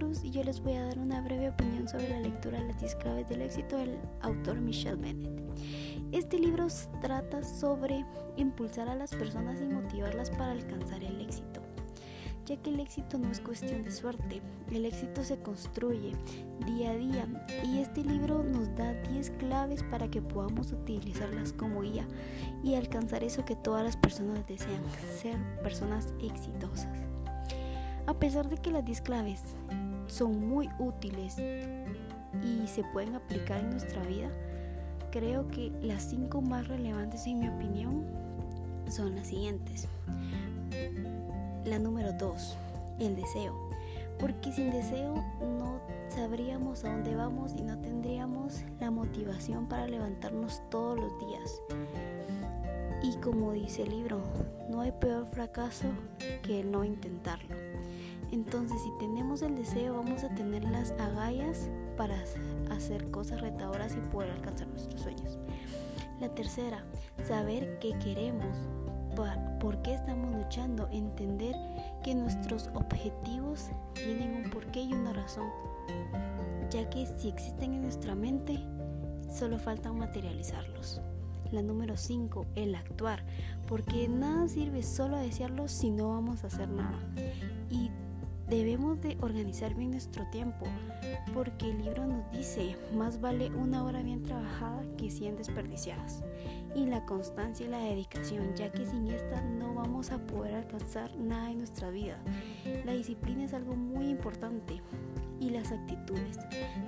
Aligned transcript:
Luz 0.00 0.24
y 0.24 0.30
yo 0.32 0.42
les 0.42 0.60
voy 0.60 0.74
a 0.74 0.84
dar 0.84 0.98
una 0.98 1.20
breve 1.20 1.48
opinión 1.48 1.88
sobre 1.88 2.08
la 2.08 2.18
lectura 2.18 2.60
Las 2.60 2.80
10 2.80 2.96
claves 2.96 3.28
del 3.28 3.40
éxito 3.40 3.76
del 3.76 3.98
autor 4.20 4.60
Michelle 4.60 4.96
Bennett. 4.96 5.30
Este 6.10 6.40
libro 6.40 6.66
trata 7.00 7.44
sobre 7.44 8.04
impulsar 8.36 8.88
a 8.88 8.96
las 8.96 9.14
personas 9.14 9.60
y 9.60 9.66
motivarlas 9.66 10.30
para 10.30 10.50
alcanzar 10.50 11.04
el 11.04 11.20
éxito, 11.20 11.62
ya 12.46 12.56
que 12.56 12.70
el 12.70 12.80
éxito 12.80 13.16
no 13.16 13.30
es 13.30 13.40
cuestión 13.40 13.84
de 13.84 13.92
suerte, 13.92 14.42
el 14.72 14.84
éxito 14.84 15.22
se 15.22 15.38
construye 15.38 16.12
día 16.66 16.90
a 16.90 16.96
día 16.96 17.28
y 17.64 17.78
este 17.78 18.02
libro 18.02 18.42
nos 18.42 18.74
da 18.74 18.92
10 18.92 19.30
claves 19.38 19.84
para 19.84 20.10
que 20.10 20.20
podamos 20.20 20.72
utilizarlas 20.72 21.52
como 21.52 21.82
guía 21.82 22.08
y 22.64 22.74
alcanzar 22.74 23.22
eso 23.22 23.44
que 23.44 23.54
todas 23.54 23.84
las 23.84 23.96
personas 23.96 24.44
desean, 24.48 24.82
ser 25.16 25.38
personas 25.62 26.12
exitosas. 26.20 26.88
A 28.06 28.14
pesar 28.14 28.48
de 28.48 28.56
que 28.58 28.70
las 28.70 28.84
10 28.84 29.00
claves 29.00 29.40
son 30.06 30.46
muy 30.46 30.68
útiles 30.78 31.38
y 31.38 32.66
se 32.66 32.84
pueden 32.92 33.14
aplicar 33.14 33.60
en 33.60 33.70
nuestra 33.70 34.02
vida, 34.02 34.30
creo 35.10 35.48
que 35.48 35.72
las 35.80 36.02
5 36.10 36.42
más 36.42 36.68
relevantes 36.68 37.26
en 37.26 37.38
mi 37.40 37.48
opinión 37.48 38.04
son 38.88 39.14
las 39.14 39.28
siguientes. 39.28 39.88
La 41.64 41.78
número 41.78 42.12
2, 42.12 42.56
el 43.00 43.16
deseo. 43.16 43.54
Porque 44.18 44.52
sin 44.52 44.70
deseo 44.70 45.14
no 45.40 45.80
sabríamos 46.08 46.84
a 46.84 46.92
dónde 46.92 47.16
vamos 47.16 47.52
y 47.56 47.62
no 47.62 47.78
tendríamos 47.78 48.62
la 48.80 48.90
motivación 48.90 49.66
para 49.66 49.86
levantarnos 49.86 50.62
todos 50.70 50.98
los 51.00 51.18
días. 51.18 51.60
Y 53.02 53.16
como 53.16 53.52
dice 53.52 53.82
el 53.82 53.90
libro, 53.90 54.22
no 54.70 54.80
hay 54.80 54.92
peor 54.92 55.26
fracaso 55.26 55.86
que 56.42 56.62
no 56.62 56.84
intentarlo. 56.84 57.54
Entonces, 58.34 58.82
si 58.82 58.90
tenemos 58.98 59.42
el 59.42 59.54
deseo, 59.54 59.94
vamos 59.94 60.24
a 60.24 60.34
tener 60.34 60.64
las 60.64 60.90
agallas 60.98 61.70
para 61.96 62.16
hacer 62.68 63.08
cosas 63.12 63.40
retadoras 63.40 63.94
y 63.94 64.00
poder 64.12 64.32
alcanzar 64.32 64.66
nuestros 64.66 65.02
sueños. 65.02 65.38
La 66.20 66.28
tercera, 66.34 66.84
saber 67.28 67.78
qué 67.78 67.96
queremos, 68.00 68.58
por 69.60 69.80
qué 69.82 69.94
estamos 69.94 70.34
luchando, 70.34 70.88
entender 70.90 71.54
que 72.02 72.16
nuestros 72.16 72.70
objetivos 72.74 73.70
tienen 73.94 74.44
un 74.44 74.50
porqué 74.50 74.82
y 74.82 74.94
una 74.94 75.12
razón, 75.12 75.48
ya 76.70 76.90
que 76.90 77.06
si 77.06 77.28
existen 77.28 77.74
en 77.74 77.82
nuestra 77.82 78.16
mente, 78.16 78.58
solo 79.32 79.60
falta 79.60 79.92
materializarlos. 79.92 81.00
La 81.52 81.62
número 81.62 81.96
5, 81.96 82.46
el 82.56 82.74
actuar, 82.74 83.22
porque 83.68 84.08
nada 84.08 84.48
sirve 84.48 84.82
solo 84.82 85.18
desearlo 85.18 85.68
si 85.68 85.90
no 85.90 86.08
vamos 86.08 86.42
a 86.42 86.48
hacer 86.48 86.68
nada. 86.68 86.98
Y 87.70 87.83
Debemos 88.54 89.00
de 89.00 89.16
organizar 89.20 89.74
bien 89.74 89.90
nuestro 89.90 90.24
tiempo, 90.30 90.64
porque 91.34 91.72
el 91.72 91.82
libro 91.82 92.06
nos 92.06 92.30
dice, 92.30 92.76
más 92.94 93.20
vale 93.20 93.50
una 93.50 93.82
hora 93.82 94.00
bien 94.00 94.22
trabajada 94.22 94.80
que 94.96 95.10
100 95.10 95.38
desperdiciadas. 95.38 96.22
Y 96.72 96.86
la 96.86 97.04
constancia 97.04 97.66
y 97.66 97.68
la 97.68 97.80
dedicación, 97.80 98.54
ya 98.54 98.70
que 98.70 98.86
sin 98.86 99.08
esta 99.08 99.40
no 99.40 99.74
vamos 99.74 100.12
a 100.12 100.24
poder 100.24 100.54
alcanzar 100.54 101.16
nada 101.16 101.50
en 101.50 101.58
nuestra 101.58 101.90
vida. 101.90 102.16
La 102.84 102.92
disciplina 102.92 103.42
es 103.42 103.54
algo 103.54 103.74
muy 103.74 104.08
importante. 104.08 104.80
Y 105.40 105.50
las 105.50 105.72
actitudes, 105.72 106.38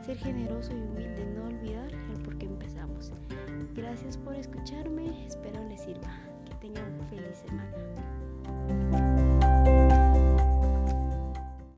ser 0.04 0.18
generoso 0.18 0.70
y 0.70 0.80
humilde, 0.80 1.26
no 1.34 1.46
olvidar 1.46 1.92
el 1.92 2.22
por 2.22 2.38
qué 2.38 2.46
empezamos. 2.46 3.12
Gracias 3.74 4.16
por 4.16 4.36
escucharme, 4.36 5.26
espero 5.26 5.68
les 5.68 5.80
sirva. 5.80 6.16
Que 6.44 6.54
tengan 6.68 6.96
feliz 7.10 7.38
semana. 7.44 8.05